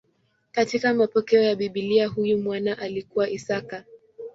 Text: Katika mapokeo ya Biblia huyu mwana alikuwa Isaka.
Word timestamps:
Katika 0.51 0.93
mapokeo 0.93 1.41
ya 1.41 1.55
Biblia 1.55 2.07
huyu 2.07 2.37
mwana 2.41 2.77
alikuwa 2.77 3.29
Isaka. 3.29 3.85